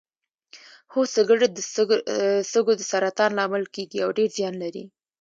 [0.93, 1.59] هو سګرټ د
[2.53, 4.83] سږو د سرطان لامل کیږي او ډیر زیان لري